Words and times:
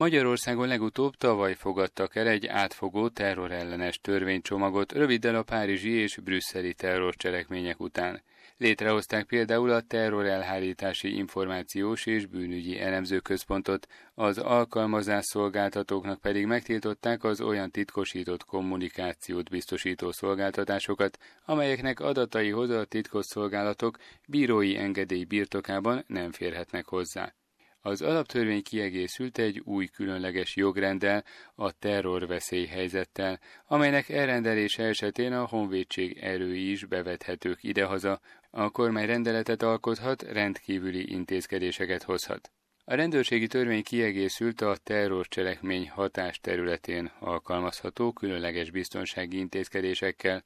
Magyarországon 0.00 0.68
legutóbb 0.68 1.16
tavaly 1.16 1.54
fogadtak 1.54 2.16
el 2.16 2.26
egy 2.26 2.46
átfogó 2.46 3.08
terrorellenes 3.08 3.98
törvénycsomagot 4.00 4.92
röviddel 4.92 5.34
a 5.34 5.42
párizsi 5.42 5.90
és 5.90 6.16
brüsszeli 6.16 6.74
terrorcselekmények 6.74 7.80
után. 7.80 8.22
Létrehozták 8.56 9.24
például 9.26 9.70
a 9.70 9.80
terrorelhárítási 9.80 11.16
információs 11.16 12.06
és 12.06 12.26
bűnügyi 12.26 12.78
elemzőközpontot, 12.78 13.86
az 14.14 14.38
alkalmazás 14.38 15.24
szolgáltatóknak 15.24 16.20
pedig 16.20 16.46
megtiltották 16.46 17.24
az 17.24 17.40
olyan 17.40 17.70
titkosított 17.70 18.44
kommunikációt 18.44 19.50
biztosító 19.50 20.12
szolgáltatásokat, 20.12 21.18
amelyeknek 21.44 22.00
adataihoz 22.00 22.70
a 22.70 22.84
titkos 22.84 23.26
szolgálatok 23.26 23.98
bírói 24.28 24.76
engedély 24.76 25.24
birtokában 25.24 26.04
nem 26.06 26.32
férhetnek 26.32 26.86
hozzá. 26.86 27.34
Az 27.82 28.02
alaptörvény 28.02 28.62
kiegészült 28.62 29.38
egy 29.38 29.60
új 29.64 29.86
különleges 29.86 30.56
jogrenddel, 30.56 31.24
a 31.54 31.72
terrorveszélyhelyzettel, 31.72 33.40
amelynek 33.66 34.08
elrendelése 34.08 34.82
esetén 34.82 35.32
a 35.32 35.46
honvédség 35.46 36.18
erői 36.18 36.70
is 36.70 36.84
bevethetők 36.84 37.62
idehaza, 37.62 38.20
a 38.50 38.70
kormány 38.70 39.06
rendeletet 39.06 39.62
alkothat, 39.62 40.22
rendkívüli 40.22 41.12
intézkedéseket 41.12 42.02
hozhat. 42.02 42.50
A 42.84 42.94
rendőrségi 42.94 43.46
törvény 43.46 43.82
kiegészült 43.82 44.60
a 44.60 44.76
terrorcselekmény 44.82 45.88
hatás 45.88 46.40
területén 46.40 47.12
alkalmazható 47.18 48.12
különleges 48.12 48.70
biztonsági 48.70 49.38
intézkedésekkel, 49.38 50.44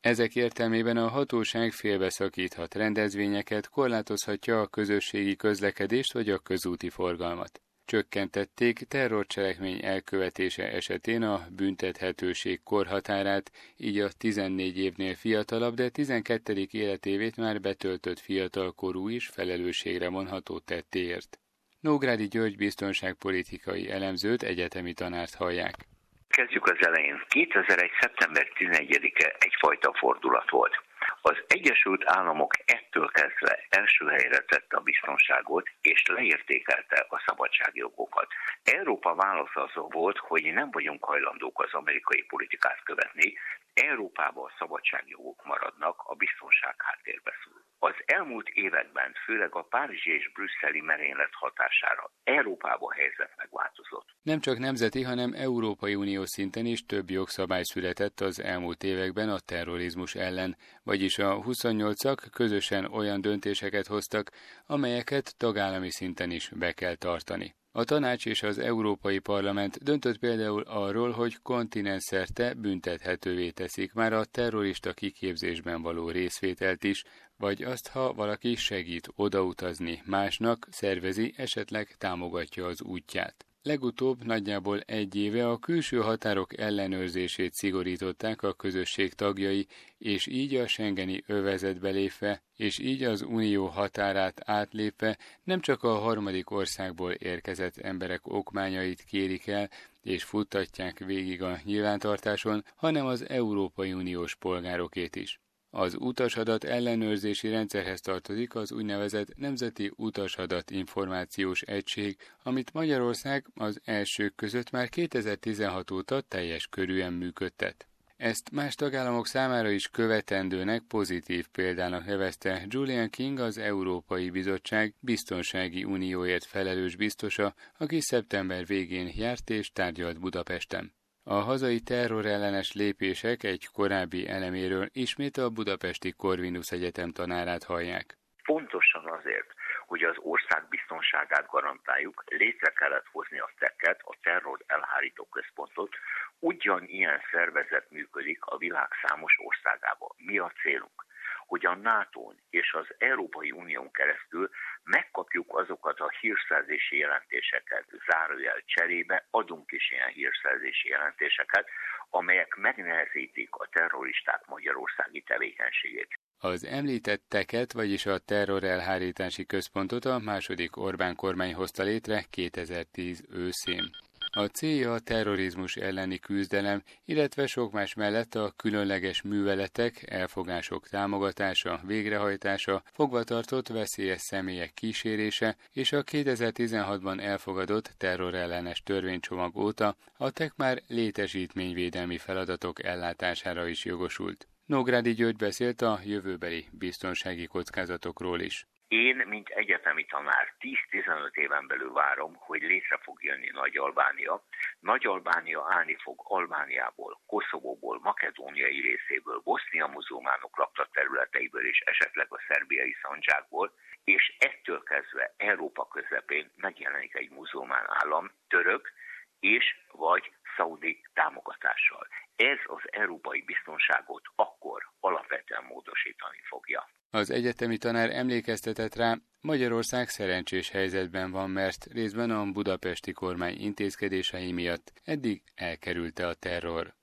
ezek 0.00 0.34
értelmében 0.34 0.96
a 0.96 1.08
hatóság 1.08 1.72
félbeszakíthat 1.72 2.74
rendezvényeket, 2.74 3.68
korlátozhatja 3.68 4.60
a 4.60 4.66
közösségi 4.66 5.36
közlekedést 5.36 6.12
vagy 6.12 6.30
a 6.30 6.38
közúti 6.38 6.88
forgalmat. 6.88 7.60
Csökkentették 7.84 8.78
terrorcselekmény 8.78 9.84
elkövetése 9.84 10.72
esetén 10.72 11.22
a 11.22 11.46
büntethetőség 11.50 12.62
korhatárát, 12.62 13.52
így 13.76 13.98
a 13.98 14.12
14 14.12 14.78
évnél 14.78 15.14
fiatalabb, 15.14 15.74
de 15.74 15.88
12. 15.88 16.66
életévét 16.70 17.36
már 17.36 17.60
betöltött 17.60 18.18
fiatalkorú 18.18 19.08
is 19.08 19.26
felelősségre 19.26 20.08
vonható 20.08 20.58
tettéért. 20.58 21.40
Nógrádi 21.80 22.28
György 22.28 22.56
biztonságpolitikai 22.56 23.90
elemzőt 23.90 24.42
egyetemi 24.42 24.92
tanárt 24.92 25.34
hallják. 25.34 25.86
Kezdjük 26.30 26.66
az 26.66 26.86
elején. 26.86 27.22
2001. 27.28 27.90
szeptember 28.00 28.48
11-e 28.58 29.36
egyfajta 29.38 29.92
fordulat 29.94 30.50
volt. 30.50 30.82
Az 31.22 31.36
Egyesült 31.46 32.02
Államok 32.06 32.52
ettől 32.64 33.08
kezdve 33.08 33.66
első 33.68 34.06
helyre 34.06 34.38
tette 34.38 34.76
a 34.76 34.80
biztonságot, 34.80 35.68
és 35.80 36.06
leértékelte 36.06 37.06
a 37.08 37.22
szabadságjogokat. 37.26 38.26
Európa 38.64 39.14
válasza 39.14 39.62
az 39.62 39.72
volt, 39.74 40.18
hogy 40.18 40.52
nem 40.52 40.70
vagyunk 40.70 41.04
hajlandók 41.04 41.62
az 41.62 41.72
amerikai 41.72 42.22
politikát 42.22 42.82
követni, 42.82 43.38
Európában 43.74 44.44
a 44.44 44.54
szabadságjogok 44.58 45.44
maradnak, 45.44 46.02
a 46.06 46.14
biztonság 46.14 46.74
háttérbe 46.78 47.32
szól. 47.44 47.59
Az 47.82 47.94
elmúlt 48.06 48.48
években, 48.48 49.12
főleg 49.24 49.54
a 49.54 49.62
párizsi 49.62 50.10
és 50.10 50.32
brüsszeli 50.32 50.80
merénylet 50.80 51.30
hatására 51.32 52.10
Európában 52.24 52.92
helyzet 52.92 53.32
megváltozott. 53.36 54.06
Nem 54.22 54.40
csak 54.40 54.58
nemzeti, 54.58 55.02
hanem 55.02 55.32
Európai 55.32 55.94
Unió 55.94 56.24
szinten 56.24 56.66
is 56.66 56.86
több 56.86 57.10
jogszabály 57.10 57.62
született 57.62 58.20
az 58.20 58.40
elmúlt 58.40 58.82
években 58.82 59.28
a 59.28 59.38
terrorizmus 59.38 60.14
ellen, 60.14 60.56
vagyis 60.82 61.18
a 61.18 61.38
28-ak 61.38 62.26
közösen 62.32 62.84
olyan 62.84 63.20
döntéseket 63.20 63.86
hoztak, 63.86 64.30
amelyeket 64.66 65.36
tagállami 65.36 65.90
szinten 65.90 66.30
is 66.30 66.48
be 66.48 66.72
kell 66.72 66.94
tartani. 66.94 67.54
A 67.72 67.84
tanács 67.84 68.26
és 68.26 68.42
az 68.42 68.58
Európai 68.58 69.18
Parlament 69.18 69.82
döntött 69.82 70.18
például 70.18 70.62
arról, 70.62 71.10
hogy 71.10 71.42
kontinenszerte 71.42 72.54
büntethetővé 72.54 73.50
teszik 73.50 73.92
már 73.92 74.12
a 74.12 74.24
terrorista 74.24 74.92
kiképzésben 74.92 75.82
való 75.82 76.10
részvételt 76.10 76.84
is, 76.84 77.04
vagy 77.40 77.62
azt, 77.62 77.88
ha 77.88 78.12
valaki 78.12 78.54
segít 78.54 79.08
odautazni 79.14 80.02
másnak, 80.04 80.66
szervezi, 80.70 81.32
esetleg 81.36 81.94
támogatja 81.98 82.66
az 82.66 82.82
útját. 82.82 83.44
Legutóbb 83.62 84.24
nagyjából 84.24 84.80
egy 84.80 85.16
éve 85.16 85.48
a 85.48 85.58
külső 85.58 85.98
határok 85.98 86.58
ellenőrzését 86.58 87.54
szigorították 87.54 88.42
a 88.42 88.52
közösség 88.52 89.12
tagjai, 89.12 89.66
és 89.98 90.26
így 90.26 90.54
a 90.54 90.66
Schengeni 90.66 91.22
övezetbe 91.26 91.90
lépve, 91.90 92.42
és 92.56 92.78
így 92.78 93.02
az 93.02 93.22
unió 93.22 93.66
határát 93.66 94.40
átlépve 94.44 95.18
nem 95.44 95.60
csak 95.60 95.82
a 95.82 95.98
harmadik 95.98 96.50
országból 96.50 97.12
érkezett 97.12 97.76
emberek 97.76 98.26
okmányait 98.26 99.02
kérik 99.02 99.46
el, 99.46 99.70
és 100.02 100.24
futtatják 100.24 100.98
végig 100.98 101.42
a 101.42 101.58
nyilvántartáson, 101.64 102.64
hanem 102.74 103.06
az 103.06 103.28
Európai 103.28 103.92
Uniós 103.92 104.34
polgárokét 104.34 105.16
is. 105.16 105.40
Az 105.72 105.96
utasadat 105.98 106.64
ellenőrzési 106.64 107.48
rendszerhez 107.48 108.00
tartozik 108.00 108.54
az 108.54 108.72
úgynevezett 108.72 109.36
Nemzeti 109.36 109.92
Utasadat 109.96 110.70
Információs 110.70 111.62
Egység, 111.62 112.16
amit 112.42 112.72
Magyarország 112.72 113.46
az 113.54 113.80
elsők 113.84 114.34
között 114.34 114.70
már 114.70 114.88
2016 114.88 115.90
óta 115.90 116.20
teljes 116.20 116.66
körűen 116.66 117.12
működtet. 117.12 117.84
Ezt 118.16 118.50
más 118.50 118.74
tagállamok 118.74 119.26
számára 119.26 119.70
is 119.70 119.88
követendőnek 119.88 120.82
pozitív 120.88 121.46
példának 121.46 122.06
nevezte 122.06 122.64
Julian 122.68 123.10
King 123.10 123.38
az 123.38 123.58
Európai 123.58 124.30
Bizottság 124.30 124.94
Biztonsági 125.00 125.84
Unióért 125.84 126.44
felelős 126.44 126.96
biztosa, 126.96 127.54
aki 127.78 128.00
szeptember 128.00 128.66
végén 128.66 129.12
járt 129.16 129.50
és 129.50 129.72
tárgyalt 129.72 130.20
Budapesten. 130.20 130.92
A 131.24 131.34
hazai 131.34 131.80
terrorellenes 131.80 132.72
lépések 132.72 133.42
egy 133.42 133.68
korábbi 133.72 134.28
eleméről 134.28 134.88
ismét 134.92 135.36
a 135.36 135.50
Budapesti 135.50 136.12
Corvinus 136.12 136.72
Egyetem 136.72 137.10
tanárát 137.10 137.64
hallják. 137.64 138.18
Pontosan 138.44 139.06
azért, 139.06 139.50
hogy 139.86 140.02
az 140.02 140.16
ország 140.18 140.68
biztonságát 140.68 141.46
garantáljuk, 141.46 142.24
létre 142.26 142.70
kellett 142.70 143.06
hozni 143.12 143.38
a 143.38 143.50
szeket, 143.58 144.00
a 144.02 144.16
terror 144.22 144.58
elhárító 144.66 145.24
központot, 145.24 145.94
ugyanilyen 146.38 147.20
szervezet 147.30 147.90
működik 147.90 148.44
a 148.44 148.56
világ 148.56 148.88
számos 149.02 149.34
országában. 149.38 150.10
Mi 150.16 150.38
a 150.38 150.52
célunk? 150.62 151.04
Hogy 151.50 151.66
a 151.66 151.74
nato 151.74 152.32
és 152.50 152.72
az 152.72 152.86
Európai 152.98 153.50
Unión 153.50 153.90
keresztül 153.90 154.50
megkapjuk 154.84 155.58
azokat 155.58 155.98
a 156.00 156.12
hírszerzési 156.20 156.96
jelentéseket, 156.96 157.84
zárójel 158.08 158.62
cserébe 158.64 159.26
adunk 159.30 159.72
is 159.72 159.90
ilyen 159.90 160.08
hírszerzési 160.08 160.88
jelentéseket, 160.88 161.66
amelyek 162.10 162.54
megnehezítik 162.56 163.54
a 163.54 163.68
terroristák 163.72 164.46
magyarországi 164.46 165.20
tevékenységét. 165.20 166.08
Az 166.38 166.64
említetteket, 166.64 167.72
vagyis 167.72 168.06
a 168.06 168.18
terrorelhárítási 168.18 169.46
központot 169.46 170.04
a 170.04 170.18
második 170.18 170.76
Orbán 170.76 171.16
kormány 171.16 171.54
hozta 171.54 171.82
létre 171.82 172.24
2010 172.30 173.24
őszén. 173.30 173.84
A 174.32 174.44
célja 174.44 174.92
a 174.92 174.98
terrorizmus 174.98 175.76
elleni 175.76 176.18
küzdelem, 176.18 176.82
illetve 177.04 177.46
sok 177.46 177.72
más 177.72 177.94
mellett 177.94 178.34
a 178.34 178.52
különleges 178.56 179.22
műveletek, 179.22 180.10
elfogások 180.10 180.88
támogatása, 180.88 181.80
végrehajtása, 181.86 182.82
fogvatartott 182.92 183.68
veszélyes 183.68 184.20
személyek 184.20 184.74
kísérése 184.74 185.56
és 185.72 185.92
a 185.92 186.04
2016-ban 186.04 187.20
elfogadott 187.20 187.94
terrorellenes 187.96 188.82
törvénycsomag 188.82 189.56
óta 189.56 189.96
a 190.16 190.30
TEK 190.30 190.52
már 190.56 190.82
létesítményvédelmi 190.86 192.18
feladatok 192.18 192.84
ellátására 192.84 193.66
is 193.66 193.84
jogosult. 193.84 194.48
Nógrádi 194.66 195.14
György 195.14 195.36
beszélt 195.36 195.82
a 195.82 196.00
jövőbeli 196.04 196.68
biztonsági 196.72 197.46
kockázatokról 197.46 198.40
is. 198.40 198.66
Én, 198.90 199.16
mint 199.26 199.48
egyetemi 199.48 200.04
tanár, 200.04 200.54
10-15 200.90 201.34
éven 201.34 201.66
belül 201.66 201.92
várom, 201.92 202.34
hogy 202.34 202.62
létre 202.62 202.98
fog 203.02 203.22
jönni 203.22 203.50
Nagy-Albánia. 203.52 204.42
Nagy-Albánia 204.80 205.66
állni 205.68 205.96
fog 206.02 206.20
Albániából, 206.22 207.20
Koszovóból, 207.26 208.00
Makedóniai 208.02 208.80
részéből, 208.80 209.40
Bosznia 209.44 209.86
muzulmánok 209.86 210.56
lakta 210.58 210.88
területeiből 210.92 211.66
és 211.66 211.80
esetleg 211.80 212.26
a 212.30 212.42
szerbiai 212.48 212.96
szandzsákból, 213.02 213.72
és 214.04 214.36
ettől 214.38 214.82
kezdve 214.82 215.34
Európa 215.36 215.88
közepén 215.88 216.52
megjelenik 216.56 217.14
egy 217.14 217.30
muzulmán 217.30 217.86
állam, 217.88 218.30
török, 218.48 218.92
és 219.40 219.64
vagy 219.92 220.32
szaudi 220.56 221.00
támogatással. 221.14 222.08
Ez 222.36 222.58
az 222.64 222.82
európai 222.90 223.42
biztonságot 223.42 224.22
akkor 224.34 224.59
alapvetően 225.00 225.64
módosítani 225.64 226.40
fogja. 226.48 226.88
Az 227.10 227.30
egyetemi 227.30 227.76
tanár 227.78 228.10
emlékeztetett 228.10 228.94
rá, 228.94 229.16
Magyarország 229.40 230.08
szerencsés 230.08 230.70
helyzetben 230.70 231.30
van, 231.30 231.50
mert 231.50 231.84
részben 231.84 232.30
a 232.30 232.50
budapesti 232.52 233.12
kormány 233.12 233.60
intézkedései 233.60 234.52
miatt 234.52 234.92
eddig 235.04 235.42
elkerülte 235.54 236.26
a 236.26 236.34
terror. 236.34 236.94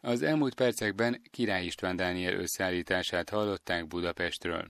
Az 0.00 0.22
elmúlt 0.22 0.54
percekben 0.54 1.22
Király 1.30 1.64
István 1.64 1.96
Dániel 1.96 2.34
összeállítását 2.34 3.30
hallották 3.30 3.86
Budapestről. 3.86 4.62